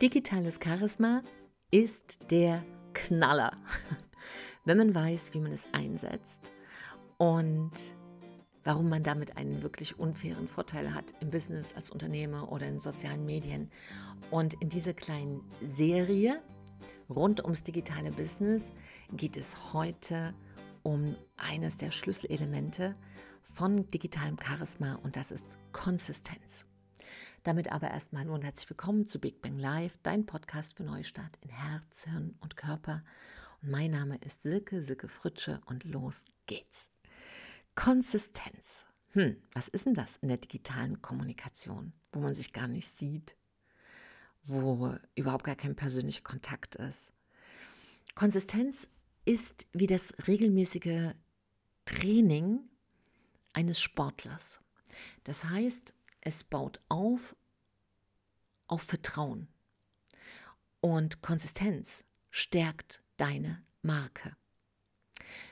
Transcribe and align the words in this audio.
Digitales 0.00 0.58
Charisma 0.64 1.22
ist 1.70 2.18
der 2.30 2.64
Knaller, 2.94 3.52
wenn 4.64 4.78
man 4.78 4.94
weiß, 4.94 5.34
wie 5.34 5.40
man 5.40 5.52
es 5.52 5.68
einsetzt 5.74 6.50
und 7.18 7.72
warum 8.64 8.88
man 8.88 9.02
damit 9.02 9.36
einen 9.36 9.60
wirklich 9.60 9.98
unfairen 9.98 10.48
Vorteil 10.48 10.94
hat 10.94 11.04
im 11.20 11.28
Business 11.30 11.74
als 11.74 11.90
Unternehmer 11.90 12.50
oder 12.50 12.66
in 12.66 12.80
sozialen 12.80 13.26
Medien. 13.26 13.70
Und 14.30 14.54
in 14.62 14.70
dieser 14.70 14.94
kleinen 14.94 15.42
Serie 15.60 16.40
rund 17.10 17.44
ums 17.44 17.62
digitale 17.62 18.10
Business 18.10 18.72
geht 19.12 19.36
es 19.36 19.74
heute 19.74 20.32
um 20.82 21.14
eines 21.36 21.76
der 21.76 21.90
Schlüsselelemente 21.90 22.94
von 23.42 23.86
digitalem 23.90 24.38
Charisma 24.42 24.94
und 25.02 25.16
das 25.16 25.30
ist 25.30 25.58
Konsistenz. 25.72 26.69
Damit 27.42 27.72
aber 27.72 27.90
erstmal 27.90 28.24
hallo 28.24 28.34
und 28.34 28.44
herzlich 28.44 28.68
willkommen 28.68 29.08
zu 29.08 29.18
Big 29.18 29.40
Bang 29.40 29.58
Live, 29.58 29.98
dein 30.02 30.26
Podcast 30.26 30.76
für 30.76 30.82
Neustart 30.82 31.38
in 31.40 31.48
Herz, 31.48 32.04
Hirn 32.04 32.34
und 32.40 32.58
Körper. 32.58 33.02
Und 33.62 33.70
mein 33.70 33.92
Name 33.92 34.18
ist 34.18 34.42
Silke, 34.42 34.82
Silke 34.82 35.08
Fritsche 35.08 35.62
und 35.64 35.84
los 35.84 36.26
geht's. 36.44 36.90
Konsistenz. 37.74 38.84
Hm, 39.12 39.38
was 39.54 39.68
ist 39.68 39.86
denn 39.86 39.94
das 39.94 40.18
in 40.18 40.28
der 40.28 40.36
digitalen 40.36 41.00
Kommunikation, 41.00 41.94
wo 42.12 42.20
man 42.20 42.34
sich 42.34 42.52
gar 42.52 42.68
nicht 42.68 42.90
sieht, 42.90 43.34
wo 44.42 44.94
überhaupt 45.14 45.44
gar 45.44 45.56
kein 45.56 45.76
persönlicher 45.76 46.22
Kontakt 46.22 46.76
ist? 46.76 47.14
Konsistenz 48.14 48.86
ist 49.24 49.66
wie 49.72 49.86
das 49.86 50.12
regelmäßige 50.28 51.14
Training 51.86 52.60
eines 53.54 53.80
Sportlers. 53.80 54.60
Das 55.24 55.46
heißt, 55.46 55.94
es 56.20 56.44
baut 56.44 56.80
auf 56.88 57.36
auf 58.66 58.82
Vertrauen 58.82 59.48
und 60.80 61.22
Konsistenz 61.22 62.04
stärkt 62.30 63.02
deine 63.16 63.62
Marke. 63.82 64.36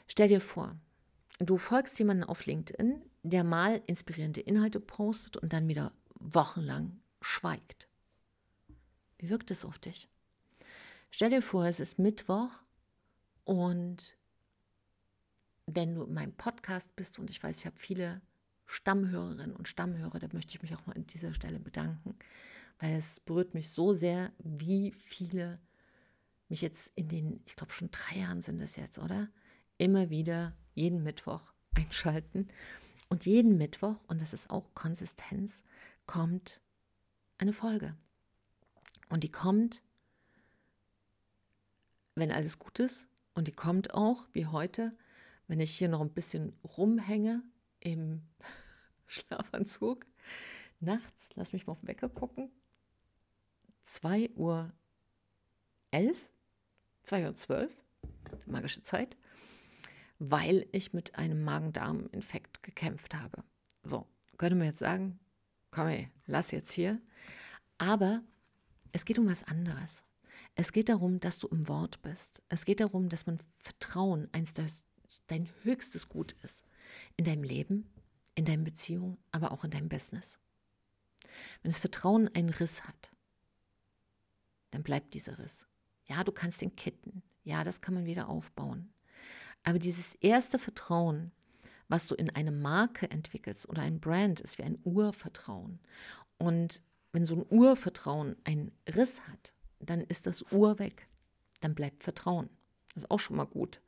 Stell 0.07 0.29
dir 0.29 0.41
vor, 0.41 0.77
du 1.39 1.59
folgst 1.59 1.99
jemanden 1.99 2.25
auf 2.25 2.47
LinkedIn, 2.47 3.03
der 3.23 3.45
mal 3.45 3.83
inspirierende 3.87 4.41
Inhalte 4.41 4.81
postet 4.81 5.37
und 5.37 5.53
dann 5.53 5.69
wieder 5.69 5.93
wochenlang 6.15 7.01
schweigt. 7.21 7.89
Wie 9.19 9.29
wirkt 9.29 9.51
es 9.51 9.65
auf 9.65 9.79
dich? 9.79 10.09
Stell 11.11 11.31
dir 11.31 11.43
vor, 11.43 11.67
es 11.67 11.81
ist 11.81 11.99
Mittwoch 11.99 12.51
und 13.45 14.17
wenn 15.67 15.95
du 15.95 16.05
in 16.05 16.15
meinem 16.15 16.33
Podcast 16.33 16.95
bist 16.97 17.19
und 17.19 17.31
ich 17.31 17.43
weiß, 17.43 17.59
ich 17.59 17.67
habe 17.67 17.79
viele 17.79 18.21
Stammhörerinnen 18.69 19.57
und 19.57 19.67
Stammhörer, 19.67 20.19
da 20.19 20.29
möchte 20.33 20.55
ich 20.55 20.63
mich 20.63 20.75
auch 20.77 20.87
mal 20.87 20.95
an 20.95 21.07
dieser 21.07 21.33
Stelle 21.33 21.59
bedanken, 21.59 22.15
weil 22.79 22.97
es 22.97 23.19
berührt 23.21 23.55
mich 23.55 23.71
so 23.71 23.95
sehr, 23.95 24.31
wie 24.39 24.93
viele 24.93 25.59
mich 26.49 26.61
jetzt 26.61 26.93
in 26.97 27.09
den, 27.09 27.41
ich 27.47 27.57
glaube 27.57 27.73
schon 27.73 27.91
drei 27.91 28.21
Jahren 28.21 28.43
sind 28.43 28.61
das 28.61 28.77
jetzt, 28.77 28.99
oder? 28.99 29.29
Immer 29.79 30.11
wieder 30.11 30.55
jeden 30.75 31.03
Mittwoch 31.03 31.43
einschalten. 31.75 32.49
Und 33.09 33.25
jeden 33.25 33.57
Mittwoch, 33.57 33.97
und 34.07 34.21
das 34.21 34.35
ist 34.35 34.51
auch 34.51 34.75
Konsistenz, 34.75 35.65
kommt 36.07 36.61
eine 37.39 37.55
Folge. 37.55 37.97
Und 39.09 39.25
die 39.25 39.31
kommt, 39.31 39.83
wenn 42.15 42.31
alles 42.31 42.59
gut 42.59 42.79
ist. 42.81 43.09
Und 43.35 43.49
die 43.49 43.53
kommt 43.53 43.95
auch, 43.95 44.27
wie 44.33 44.47
heute, 44.47 44.93
wenn 45.47 45.61
ich 45.61 45.71
hier 45.71 45.89
noch 45.89 46.03
ein 46.03 46.13
bisschen 46.13 46.53
rumhänge 46.77 47.43
im 47.81 48.23
Schlafanzug. 49.09 50.07
Nachts, 50.81 51.31
lass 51.35 51.53
mich 51.53 51.67
mal 51.67 51.73
auf 51.73 51.81
den 51.81 51.89
Wecker 51.89 52.09
gucken. 52.09 52.51
2 53.85 54.31
Uhr 54.37 54.73
11, 55.91 56.19
2 57.05 57.27
Uhr 57.27 57.35
12, 57.35 57.85
magische 58.47 58.83
Zeit, 58.83 59.17
weil 60.19 60.67
ich 60.73 60.93
mit 60.93 61.17
einem 61.17 61.43
Magen-Darm-Infekt 61.43 62.63
gekämpft 62.63 63.15
habe. 63.15 63.43
So, 63.83 64.07
könnte 64.37 64.57
man 64.57 64.67
jetzt 64.67 64.81
sagen, 64.81 65.19
komm 65.71 65.89
ey, 65.89 66.11
lass 66.27 66.51
jetzt 66.51 66.71
hier. 66.71 67.01
Aber 67.79 68.23
es 68.93 69.05
geht 69.05 69.19
um 69.19 69.29
was 69.29 69.45
anderes. 69.45 70.05
Es 70.55 70.73
geht 70.73 70.89
darum, 70.89 71.21
dass 71.21 71.39
du 71.39 71.49
im 71.49 71.69
Wort 71.69 72.03
bist. 72.03 72.43
Es 72.49 72.65
geht 72.65 72.81
darum, 72.81 73.09
dass 73.09 73.27
man 73.27 73.39
Vertrauen 73.59 74.29
eins 74.33 74.55
der, 74.55 74.67
dein 75.29 75.49
höchstes 75.63 76.09
Gut 76.09 76.33
ist 76.43 76.65
in 77.17 77.25
deinem 77.25 77.45
Leben, 77.45 77.87
in 78.39 78.45
deinen 78.45 78.63
Beziehungen, 78.63 79.19
aber 79.33 79.51
auch 79.51 79.65
in 79.65 79.71
deinem 79.73 79.89
Business. 79.89 80.39
Wenn 81.61 81.73
das 81.73 81.81
Vertrauen 81.81 82.29
einen 82.35 82.51
Riss 82.51 82.85
hat, 82.85 83.11
dann 84.71 84.85
bleibt 84.85 85.15
dieser 85.15 85.41
Riss. 85.41 85.67
Ja, 86.05 86.23
du 86.23 86.31
kannst 86.31 86.61
den 86.61 86.77
kitten. 86.77 87.25
Ja, 87.43 87.65
das 87.65 87.81
kann 87.81 87.95
man 87.95 88.07
wieder 88.07 88.29
aufbauen. 88.29 88.93
Aber 89.65 89.81
dieses 89.81 90.15
erste 90.15 90.61
Vertrauen, 90.61 91.33
was 91.89 92.07
du 92.07 92.15
in 92.15 92.31
eine 92.31 92.53
Marke 92.53 93.11
entwickelst 93.11 93.69
oder 93.69 93.83
ein 93.83 93.99
Brand, 93.99 94.41
ist 94.41 94.59
wie 94.59 94.63
ein 94.63 94.79
Urvertrauen. 94.85 95.81
Und 96.39 96.81
wenn 97.11 97.25
so 97.25 97.35
ein 97.35 97.47
Urvertrauen 97.51 98.37
einen 98.45 98.71
Riss 98.95 99.21
hat, 99.23 99.53
dann 99.81 100.01
ist 100.01 100.29
das 100.29 100.53
Ur 100.53 100.79
weg. 100.79 101.09
Dann 101.61 101.75
bleibt 101.75 102.05
Vertrauen. 102.05 102.49
Das 102.95 103.03
ist 103.03 103.11
auch 103.11 103.19
schon 103.19 103.37
mal 103.37 103.47
gut. 103.47 103.81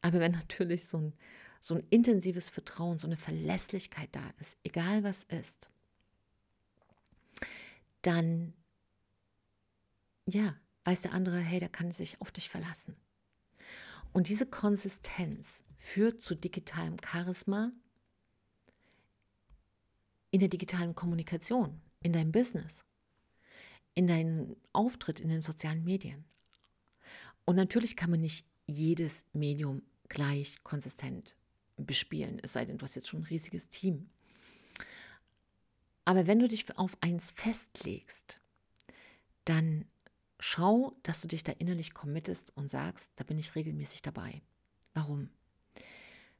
Aber 0.00 0.20
wenn 0.20 0.32
natürlich 0.32 0.86
so 0.86 0.96
ein, 0.96 1.12
so 1.60 1.74
ein 1.74 1.86
intensives 1.90 2.50
Vertrauen, 2.50 2.98
so 2.98 3.06
eine 3.06 3.16
Verlässlichkeit 3.16 4.08
da 4.12 4.30
ist, 4.38 4.58
egal 4.64 5.04
was 5.04 5.24
ist, 5.24 5.68
dann 8.02 8.54
ja, 10.26 10.56
weiß 10.84 11.02
der 11.02 11.12
andere, 11.12 11.38
hey, 11.38 11.60
der 11.60 11.68
kann 11.68 11.90
sich 11.90 12.20
auf 12.20 12.30
dich 12.30 12.48
verlassen. 12.48 12.96
Und 14.12 14.28
diese 14.28 14.46
Konsistenz 14.46 15.64
führt 15.76 16.20
zu 16.20 16.34
digitalem 16.34 16.96
Charisma 17.04 17.72
in 20.30 20.40
der 20.40 20.48
digitalen 20.48 20.94
Kommunikation, 20.94 21.80
in 22.02 22.12
deinem 22.12 22.32
Business, 22.32 22.84
in 23.94 24.06
deinem 24.06 24.56
Auftritt 24.72 25.20
in 25.20 25.28
den 25.28 25.42
sozialen 25.42 25.84
Medien. 25.84 26.24
Und 27.44 27.56
natürlich 27.56 27.96
kann 27.96 28.10
man 28.10 28.20
nicht 28.20 28.46
jedes 28.66 29.26
Medium 29.32 29.82
gleich 30.08 30.62
konsistent 30.62 31.36
bespielen, 31.86 32.38
es 32.42 32.52
sei 32.52 32.64
denn, 32.64 32.78
du 32.78 32.84
hast 32.84 32.96
jetzt 32.96 33.08
schon 33.08 33.20
ein 33.20 33.26
riesiges 33.26 33.68
Team. 33.68 34.08
Aber 36.04 36.26
wenn 36.26 36.38
du 36.38 36.48
dich 36.48 36.76
auf 36.78 36.96
eins 37.00 37.30
festlegst, 37.30 38.40
dann 39.44 39.84
schau, 40.38 40.96
dass 41.02 41.20
du 41.20 41.28
dich 41.28 41.44
da 41.44 41.52
innerlich 41.52 41.94
committest 41.94 42.56
und 42.56 42.70
sagst, 42.70 43.12
da 43.16 43.24
bin 43.24 43.38
ich 43.38 43.54
regelmäßig 43.54 44.02
dabei. 44.02 44.42
Warum? 44.94 45.30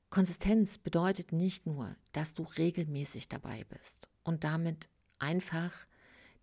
Konsistenz 0.08 0.78
bedeutet 0.78 1.32
nicht 1.32 1.66
nur, 1.66 1.94
dass 2.12 2.34
du 2.34 2.42
regelmäßig 2.42 3.28
dabei 3.28 3.64
bist 3.64 4.08
und 4.24 4.42
damit 4.42 4.88
einfach 5.20 5.86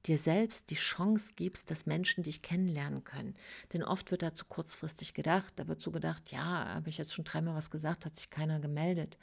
dir 0.05 0.17
selbst 0.17 0.69
die 0.69 0.75
Chance 0.75 1.33
gibst, 1.35 1.69
dass 1.69 1.85
Menschen 1.85 2.23
dich 2.23 2.41
kennenlernen 2.41 3.03
können. 3.03 3.35
Denn 3.73 3.83
oft 3.83 4.11
wird 4.11 4.21
dazu 4.21 4.45
kurzfristig 4.45 5.13
gedacht, 5.13 5.53
da 5.57 5.67
wird 5.67 5.81
so 5.81 5.91
gedacht, 5.91 6.31
ja, 6.31 6.73
habe 6.75 6.89
ich 6.89 6.97
jetzt 6.97 7.13
schon 7.13 7.25
dreimal 7.25 7.55
was 7.55 7.71
gesagt, 7.71 8.05
hat 8.05 8.15
sich 8.15 8.29
keiner 8.29 8.59
gemeldet. 8.59 9.17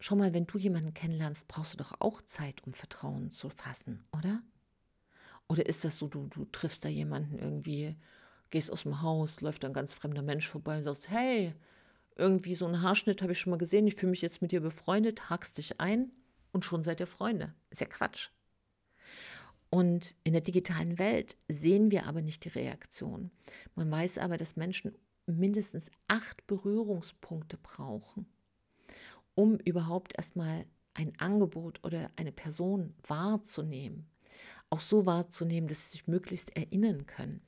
Schau 0.00 0.16
mal, 0.16 0.32
wenn 0.32 0.46
du 0.46 0.58
jemanden 0.58 0.94
kennenlernst, 0.94 1.48
brauchst 1.48 1.74
du 1.74 1.78
doch 1.78 1.92
auch 2.00 2.22
Zeit, 2.22 2.62
um 2.64 2.72
Vertrauen 2.72 3.30
zu 3.30 3.50
fassen, 3.50 4.04
oder? 4.16 4.42
Oder 5.48 5.66
ist 5.66 5.84
das 5.84 5.98
so, 5.98 6.08
du, 6.08 6.26
du 6.28 6.44
triffst 6.44 6.84
da 6.84 6.88
jemanden 6.88 7.38
irgendwie, 7.38 7.96
gehst 8.50 8.70
aus 8.70 8.82
dem 8.82 9.02
Haus, 9.02 9.40
läuft 9.40 9.64
ein 9.64 9.72
ganz 9.72 9.94
fremder 9.94 10.22
Mensch 10.22 10.46
vorbei 10.46 10.76
und 10.76 10.82
sagst, 10.82 11.08
hey, 11.08 11.54
irgendwie 12.16 12.54
so 12.54 12.66
einen 12.66 12.82
Haarschnitt 12.82 13.22
habe 13.22 13.32
ich 13.32 13.38
schon 13.38 13.52
mal 13.52 13.58
gesehen, 13.58 13.86
ich 13.86 13.94
fühle 13.94 14.10
mich 14.10 14.22
jetzt 14.22 14.42
mit 14.42 14.52
dir 14.52 14.60
befreundet, 14.60 15.30
hakst 15.30 15.58
dich 15.58 15.80
ein 15.80 16.12
und 16.52 16.64
schon 16.64 16.82
seid 16.82 17.00
ihr 17.00 17.06
Freunde. 17.06 17.54
Ist 17.70 17.80
ja 17.80 17.86
Quatsch. 17.86 18.30
Und 19.70 20.14
in 20.24 20.32
der 20.32 20.42
digitalen 20.42 20.98
Welt 20.98 21.36
sehen 21.48 21.90
wir 21.90 22.06
aber 22.06 22.22
nicht 22.22 22.44
die 22.44 22.48
Reaktion. 22.48 23.30
Man 23.74 23.90
weiß 23.90 24.18
aber, 24.18 24.36
dass 24.36 24.56
Menschen 24.56 24.94
mindestens 25.26 25.90
acht 26.06 26.46
Berührungspunkte 26.46 27.58
brauchen, 27.58 28.26
um 29.34 29.58
überhaupt 29.58 30.14
erstmal 30.16 30.64
ein 30.94 31.12
Angebot 31.18 31.84
oder 31.84 32.10
eine 32.16 32.32
Person 32.32 32.94
wahrzunehmen 33.06 34.08
auch 34.70 34.80
so 34.80 35.06
wahrzunehmen, 35.06 35.68
dass 35.68 35.84
sie 35.84 35.98
sich 35.98 36.06
möglichst 36.06 36.54
erinnern 36.56 37.06
können. 37.06 37.40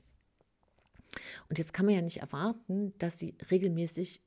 Und 1.49 1.59
jetzt 1.59 1.73
kann 1.73 1.85
man 1.85 1.95
ja 1.95 2.01
nicht 2.01 2.21
erwarten, 2.21 2.93
dass 2.97 3.19
sie 3.19 3.35
regelmäßig 3.51 4.21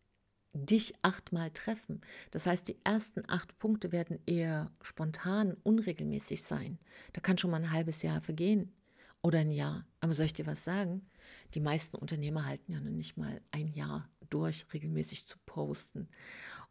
dich 0.55 0.95
achtmal 1.03 1.51
treffen. 1.51 2.01
Das 2.31 2.47
heißt, 2.47 2.69
die 2.69 2.79
ersten 2.85 3.23
acht 3.29 3.59
Punkte 3.59 3.93
werden 3.93 4.19
eher 4.25 4.71
spontan, 4.83 5.57
unregelmäßig 5.65 6.43
sein. 6.43 6.79
Da 7.13 7.21
kann 7.21 7.39
schon 7.39 7.51
mal 7.51 7.59
ein 7.59 7.73
halbes 7.73 8.03
Jahr 8.03 8.21
vergehen 8.21 8.73
oder 9.21 9.41
ein 9.41 9.51
Jahr. 9.51 9.85
Aber 10.01 10.15
soll 10.15 10.27
ich 10.27 10.33
dir 10.33 10.47
was 10.47 10.65
sagen? 10.65 11.11
Die 11.55 11.61
meisten 11.61 11.97
Unternehmer 11.97 12.47
halten 12.47 12.73
ja 12.73 12.81
noch 12.81 12.91
nicht 12.91 13.17
mal 13.17 13.41
ein 13.51 13.69
Jahr 13.69 14.09
durch, 14.31 14.67
regelmäßig 14.73 15.27
zu 15.27 15.39
posten 15.45 16.09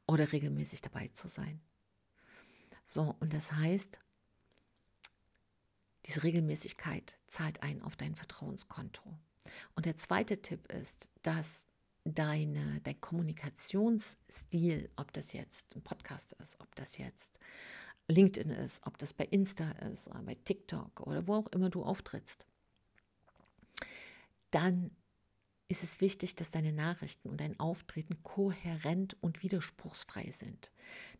oder 0.07 0.31
regelmäßig 0.31 0.81
dabei 0.81 1.09
zu 1.13 1.27
sein. 1.27 1.61
So, 2.85 3.15
und 3.19 3.33
das 3.33 3.51
heißt, 3.51 3.99
diese 6.05 6.23
Regelmäßigkeit 6.23 7.17
zahlt 7.27 7.63
ein 7.63 7.81
auf 7.81 7.95
dein 7.95 8.15
Vertrauenskonto. 8.15 9.17
Und 9.75 9.85
der 9.85 9.97
zweite 9.97 10.41
Tipp 10.41 10.71
ist, 10.71 11.09
dass 11.21 11.65
deine, 12.03 12.81
dein 12.83 12.99
Kommunikationsstil, 12.99 14.89
ob 14.95 15.13
das 15.13 15.33
jetzt 15.33 15.75
ein 15.75 15.81
Podcast 15.81 16.33
ist, 16.33 16.59
ob 16.59 16.75
das 16.75 16.97
jetzt 16.97 17.39
LinkedIn 18.07 18.51
ist, 18.51 18.85
ob 18.85 18.97
das 18.97 19.13
bei 19.13 19.25
Insta 19.25 19.71
ist, 19.91 20.09
oder 20.09 20.21
bei 20.23 20.35
TikTok 20.35 21.01
oder 21.01 21.27
wo 21.27 21.35
auch 21.35 21.47
immer 21.47 21.69
du 21.69 21.83
auftrittst, 21.83 22.45
dann 24.51 24.91
ist 25.69 25.83
es 25.83 26.01
wichtig, 26.01 26.35
dass 26.35 26.51
deine 26.51 26.73
Nachrichten 26.73 27.29
und 27.29 27.39
dein 27.39 27.59
Auftreten 27.59 28.21
kohärent 28.21 29.17
und 29.21 29.41
widerspruchsfrei 29.41 30.29
sind. 30.29 30.69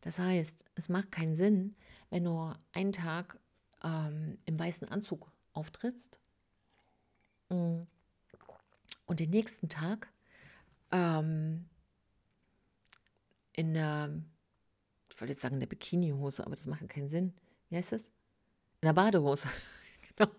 Das 0.01 0.19
heißt, 0.19 0.65
es 0.75 0.89
macht 0.89 1.11
keinen 1.11 1.35
Sinn, 1.35 1.75
wenn 2.09 2.25
du 2.25 2.53
einen 2.73 2.91
Tag 2.91 3.39
ähm, 3.83 4.37
im 4.45 4.59
weißen 4.59 4.87
Anzug 4.89 5.31
auftrittst 5.53 6.19
mm, 7.49 7.81
und 9.05 9.19
den 9.19 9.29
nächsten 9.29 9.69
Tag 9.69 10.12
ähm, 10.93 11.65
in 13.55 13.73
der, 13.73 14.09
ich 15.11 15.19
wollte 15.19 15.33
jetzt 15.33 15.41
sagen 15.41 15.55
in 15.55 15.59
der 15.59 15.67
Bikinihose, 15.67 16.45
aber 16.45 16.55
das 16.55 16.65
macht 16.65 16.87
keinen 16.87 17.09
Sinn. 17.09 17.33
Wie 17.69 17.75
heißt 17.75 17.91
das? 17.91 18.09
In 18.81 18.87
der 18.87 18.93
Badehose. 18.93 19.49
genau. 20.15 20.31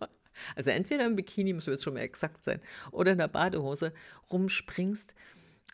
Also 0.57 0.71
entweder 0.71 1.07
im 1.07 1.17
Bikini, 1.17 1.53
muss 1.53 1.67
jetzt 1.67 1.85
schon 1.85 1.95
mal 1.95 2.01
exakt 2.01 2.45
sein, 2.45 2.61
oder 2.91 3.13
in 3.13 3.19
der 3.19 3.29
Badehose 3.29 3.93
rumspringst 4.33 5.15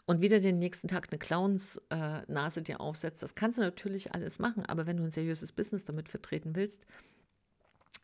und 0.06 0.20
wieder 0.20 0.40
den 0.40 0.58
nächsten 0.58 0.88
Tag 0.88 1.08
eine 1.10 1.18
Clowns-Nase 1.18 2.60
äh, 2.60 2.62
dir 2.62 2.80
aufsetzt. 2.80 3.22
Das 3.22 3.34
kannst 3.34 3.58
du 3.58 3.62
natürlich 3.62 4.14
alles 4.14 4.38
machen, 4.38 4.66
aber 4.66 4.86
wenn 4.86 4.96
du 4.96 5.04
ein 5.04 5.10
seriöses 5.10 5.52
Business 5.52 5.84
damit 5.84 6.08
vertreten 6.08 6.56
willst, 6.56 6.84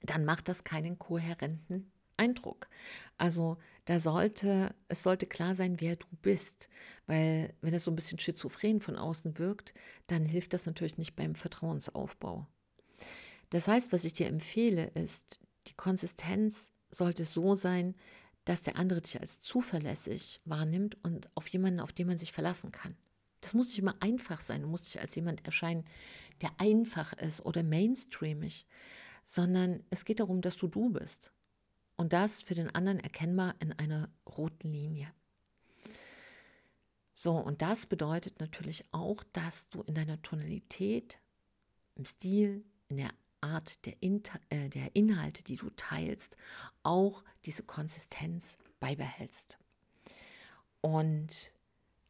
dann 0.03 0.25
macht 0.25 0.49
das 0.49 0.65
keinen 0.65 0.99
kohärenten 0.99 1.91
Eindruck. 2.17 2.69
Also 3.19 3.57
da 3.85 4.01
sollte, 4.01 4.75
es 4.89 5.03
sollte 5.03 5.27
klar 5.27 5.55
sein, 5.55 5.81
wer 5.81 5.97
du 5.97 6.07
bist. 6.23 6.69
Weil 7.07 7.55
wenn 7.61 7.73
das 7.73 7.85
so 7.85 7.91
ein 7.91 7.97
bisschen 7.97 8.19
schizophren 8.19 8.81
von 8.81 8.97
außen 8.97 9.39
wirkt, 9.39 9.75
dann 10.09 10.25
hilft 10.25 10.53
das 10.53 10.67
natürlich 10.67 10.99
nicht 10.99 11.15
beim 11.17 11.35
Vertrauensaufbau. 11.35 12.47
Das 13.51 13.69
heißt, 13.69 13.93
was 13.93 14.05
ich 14.05 14.13
dir 14.13 14.27
empfehle, 14.27 14.89
ist, 14.89 15.39
die 15.69 15.75
Konsistenz 15.75 16.73
sollte 16.91 17.25
so 17.25 17.55
sein, 17.55 17.95
dass 18.45 18.63
der 18.63 18.77
andere 18.77 19.01
dich 19.01 19.21
als 19.21 19.41
zuverlässig 19.43 20.41
wahrnimmt 20.45 20.97
und 21.03 21.29
auf 21.35 21.49
jemanden, 21.49 21.81
auf 21.81 21.93
den 21.93 22.07
man 22.07 22.19
sich 22.19 22.33
verlassen 22.33 22.73
kann. 22.73 22.97
Das 23.41 23.55
muss 23.55 23.69
nicht 23.69 23.79
immer 23.79 23.97
einfach 24.01 24.41
sein. 24.41 24.63
Du 24.63 24.69
musst 24.69 24.85
nicht 24.85 25.01
als 25.01 25.15
jemand 25.15 25.45
erscheinen, 25.45 25.85
der 26.41 26.51
einfach 26.59 27.13
ist 27.13 27.45
oder 27.45 27.63
mainstreamig, 27.63 28.67
sondern 29.25 29.85
es 29.91 30.05
geht 30.05 30.21
darum, 30.21 30.41
dass 30.41 30.57
du 30.57 30.69
du 30.69 30.91
bist. 30.91 31.33
Und 31.97 32.13
das 32.13 32.43
für 32.43 32.55
den 32.55 32.75
anderen 32.75 33.01
erkennbar 33.01 33.55
in 33.61 33.73
einer 33.73 34.11
roten 34.27 34.71
Linie. 34.71 35.13
So, 37.13 37.33
und 37.33 37.63
das 37.63 37.87
bedeutet 37.87 38.41
natürlich 38.41 38.85
auch, 38.93 39.23
dass 39.33 39.71
du 39.71 39.83
in 39.83 39.95
deiner 39.95 40.21
Tonalität, 40.21 41.19
im 41.95 42.05
Stil, 42.05 42.63
in 42.89 42.99
der 42.99 43.11
Art 43.41 43.87
der, 43.87 43.95
Inter 44.03 44.39
äh, 44.51 44.69
der 44.69 44.95
Inhalte, 44.95 45.43
die 45.43 45.57
du 45.57 45.71
teilst, 45.71 46.37
auch 46.83 47.25
diese 47.47 47.63
Konsistenz 47.63 48.59
beibehältst. 48.81 49.59
Und 50.83 51.51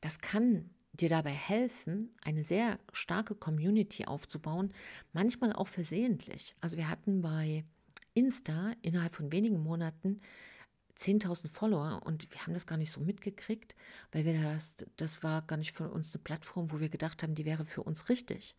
das 0.00 0.18
kann 0.18 0.70
dir 0.92 1.08
dabei 1.08 1.30
helfen, 1.30 2.14
eine 2.24 2.42
sehr 2.42 2.78
starke 2.92 3.34
Community 3.34 4.06
aufzubauen, 4.06 4.72
manchmal 5.12 5.52
auch 5.52 5.68
versehentlich. 5.68 6.56
Also 6.60 6.76
wir 6.76 6.88
hatten 6.88 7.22
bei 7.22 7.64
Insta 8.16 8.72
innerhalb 8.82 9.12
von 9.12 9.30
wenigen 9.30 9.62
Monaten 9.62 10.20
10.000 10.98 11.48
Follower 11.48 12.00
und 12.04 12.32
wir 12.32 12.40
haben 12.40 12.54
das 12.54 12.66
gar 12.66 12.78
nicht 12.78 12.90
so 12.90 13.00
mitgekriegt, 13.00 13.74
weil 14.12 14.24
wir 14.24 14.42
das, 14.42 14.74
das 14.96 15.22
war 15.22 15.42
gar 15.42 15.58
nicht 15.58 15.72
für 15.72 15.90
uns 15.90 16.14
eine 16.14 16.22
Plattform, 16.22 16.72
wo 16.72 16.80
wir 16.80 16.88
gedacht 16.88 17.22
haben, 17.22 17.34
die 17.34 17.44
wäre 17.44 17.66
für 17.66 17.82
uns 17.82 18.08
richtig. 18.08 18.56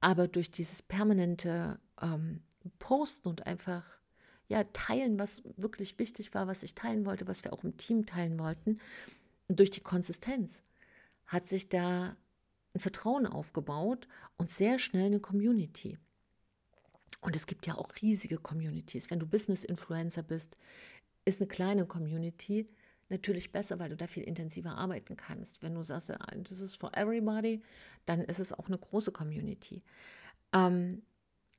Aber 0.00 0.26
durch 0.26 0.50
dieses 0.50 0.82
permanente 0.82 1.78
ähm, 2.02 2.42
Posten 2.78 3.28
und 3.28 3.46
einfach 3.46 3.84
ja, 4.48 4.64
teilen, 4.72 5.18
was 5.18 5.42
wirklich 5.56 5.98
wichtig 5.98 6.34
war, 6.34 6.48
was 6.48 6.64
ich 6.64 6.74
teilen 6.74 7.06
wollte, 7.06 7.28
was 7.28 7.44
wir 7.44 7.52
auch 7.52 7.62
im 7.62 7.76
Team 7.76 8.04
teilen 8.04 8.38
wollten, 8.40 8.80
durch 9.48 9.70
die 9.70 9.80
Konsistenz 9.80 10.64
hat 11.26 11.48
sich 11.48 11.68
da 11.68 12.16
ein 12.74 12.80
Vertrauen 12.80 13.26
aufgebaut 13.26 14.08
und 14.36 14.50
sehr 14.50 14.78
schnell 14.80 15.06
eine 15.06 15.20
Community. 15.20 15.98
Und 17.20 17.36
es 17.36 17.46
gibt 17.46 17.66
ja 17.66 17.74
auch 17.76 17.88
riesige 18.00 18.38
Communities. 18.38 19.10
Wenn 19.10 19.20
du 19.20 19.26
Business-Influencer 19.26 20.22
bist, 20.22 20.56
ist 21.24 21.40
eine 21.40 21.48
kleine 21.48 21.86
Community 21.86 22.68
natürlich 23.10 23.52
besser, 23.52 23.78
weil 23.78 23.90
du 23.90 23.96
da 23.96 24.06
viel 24.06 24.22
intensiver 24.22 24.76
arbeiten 24.76 25.16
kannst. 25.16 25.62
Wenn 25.62 25.74
du 25.74 25.82
sagst, 25.82 26.10
das 26.10 26.60
ist 26.60 26.76
for 26.76 26.96
everybody, 26.96 27.60
dann 28.06 28.20
ist 28.20 28.38
es 28.38 28.52
auch 28.52 28.68
eine 28.68 28.78
große 28.78 29.12
Community. 29.12 29.82
Ähm, 30.52 31.02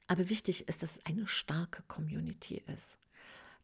aber 0.07 0.29
wichtig 0.29 0.67
ist, 0.67 0.81
dass 0.81 0.97
es 0.97 1.05
eine 1.05 1.27
starke 1.27 1.83
Community 1.83 2.63
ist. 2.73 2.97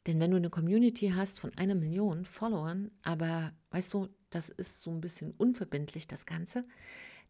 Denn 0.06 0.20
wenn 0.20 0.32
du 0.32 0.38
eine 0.38 0.50
Community 0.50 1.10
hast 1.10 1.40
von 1.40 1.54
einer 1.58 1.76
Million 1.76 2.24
Followern, 2.24 2.92
aber 3.04 3.52
weißt 3.72 3.94
du, 3.94 4.08
das 4.30 4.50
ist 4.50 4.82
so 4.82 4.92
ein 4.92 5.02
bisschen 5.02 5.32
unverbindlich, 5.32 6.08
das 6.08 6.26
Ganze, 6.26 6.64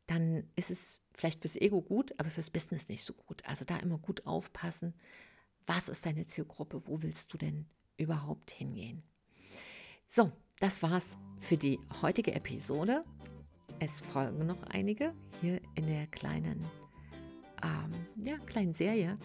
dann 0.07 0.50
ist 0.56 0.71
es 0.71 1.01
vielleicht 1.13 1.42
fürs 1.42 1.57
Ego 1.57 1.81
gut, 1.81 2.13
aber 2.18 2.30
fürs 2.30 2.50
Business 2.50 2.88
nicht 2.88 3.06
so 3.06 3.13
gut. 3.13 3.45
Also 3.45 3.65
da 3.65 3.77
immer 3.77 3.98
gut 3.98 4.25
aufpassen. 4.25 4.94
Was 5.65 5.89
ist 5.89 6.06
deine 6.06 6.25
Zielgruppe? 6.25 6.88
Wo 6.88 7.01
willst 7.01 7.31
du 7.33 7.38
denn 7.38 7.68
überhaupt 7.98 8.51
hingehen? 8.51 9.04
So, 10.07 10.31
das 10.59 10.81
war's 10.81 11.18
für 11.42 11.57
die 11.57 11.80
heutige 12.01 12.33
Episode. 12.33 13.04
Es 13.80 14.00
folgen 14.00 14.45
noch 14.45 14.63
einige 14.63 15.13
hier 15.42 15.62
in 15.75 15.86
der 15.88 16.07
kleinen, 16.07 16.65
ähm, 17.62 18.25
ja, 18.25 18.38
kleinen 18.38 18.74
Serie 18.74 19.19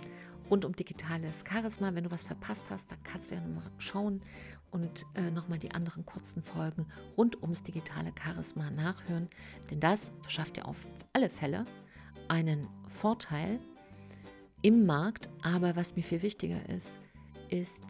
rund 0.50 0.64
um 0.64 0.74
digitales 0.74 1.44
Charisma. 1.48 1.94
Wenn 1.94 2.04
du 2.04 2.10
was 2.10 2.24
verpasst 2.24 2.68
hast, 2.70 2.90
dann 2.90 3.02
kannst 3.04 3.30
du 3.30 3.36
ja 3.36 3.40
nochmal 3.40 3.70
schauen 3.78 4.22
und 4.72 5.06
äh, 5.14 5.30
nochmal 5.30 5.58
die 5.58 5.72
anderen 5.72 6.04
kurzen 6.04 6.42
Folgen 6.42 6.86
rund 7.16 7.40
ums 7.42 7.62
digitale 7.62 8.12
Charisma 8.20 8.70
nachhören. 8.70 9.28
Denn 9.70 9.80
das 9.80 10.12
verschafft 10.22 10.56
dir 10.56 10.66
auf 10.66 10.88
alle 11.12 11.30
Fälle 11.30 11.64
einen 12.28 12.66
Vorteil 12.88 13.60
im 14.62 14.86
Markt. 14.86 15.28
Aber 15.42 15.76
was 15.76 15.94
mir 15.94 16.02
viel 16.02 16.22
wichtiger 16.22 16.68
ist, 16.68 16.98
ist, 17.50 17.82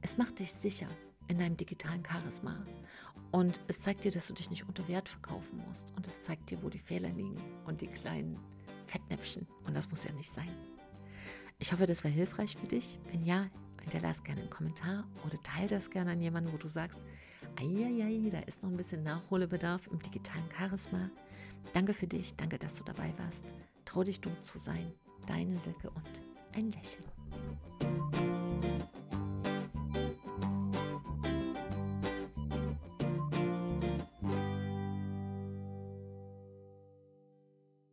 es 0.00 0.16
macht 0.16 0.38
dich 0.38 0.52
sicher 0.52 0.88
in 1.28 1.38
deinem 1.38 1.56
digitalen 1.56 2.02
Charisma. 2.04 2.64
Und 3.30 3.60
es 3.68 3.80
zeigt 3.80 4.04
dir, 4.04 4.10
dass 4.10 4.28
du 4.28 4.34
dich 4.34 4.50
nicht 4.50 4.66
unter 4.66 4.88
Wert 4.88 5.08
verkaufen 5.08 5.62
musst. 5.68 5.84
Und 5.96 6.06
es 6.06 6.22
zeigt 6.22 6.50
dir, 6.50 6.62
wo 6.62 6.70
die 6.70 6.78
Fehler 6.78 7.10
liegen 7.10 7.36
und 7.66 7.82
die 7.82 7.88
kleinen 7.88 8.38
Fettnäpfchen. 8.86 9.46
Und 9.66 9.76
das 9.76 9.90
muss 9.90 10.04
ja 10.04 10.12
nicht 10.12 10.30
sein. 10.30 10.50
Ich 11.58 11.72
hoffe, 11.72 11.86
das 11.86 12.04
war 12.04 12.10
hilfreich 12.10 12.56
für 12.56 12.66
dich. 12.66 12.98
Wenn 13.10 13.24
ja, 13.24 13.48
hinterlass 13.86 14.24
gerne 14.24 14.40
einen 14.40 14.50
Kommentar 14.50 15.04
oder 15.24 15.40
teile 15.42 15.68
das 15.68 15.90
gerne 15.90 16.10
an 16.10 16.20
jemanden, 16.20 16.52
wo 16.52 16.56
du 16.56 16.68
sagst, 16.68 17.00
eieiei, 17.56 18.30
da 18.30 18.40
ist 18.40 18.62
noch 18.62 18.70
ein 18.70 18.76
bisschen 18.76 19.04
Nachholbedarf 19.04 19.86
im 19.86 20.02
digitalen 20.02 20.44
Charisma. 20.56 21.08
Danke 21.72 21.94
für 21.94 22.06
dich, 22.06 22.34
danke, 22.36 22.58
dass 22.58 22.74
du 22.74 22.84
dabei 22.84 23.14
warst. 23.18 23.44
Trau 23.84 24.02
dich, 24.02 24.20
du 24.20 24.30
zu 24.42 24.58
sein. 24.58 24.92
Deine 25.26 25.58
Silke 25.58 25.90
und 25.90 26.20
ein 26.52 26.72
Lächeln. 26.72 27.15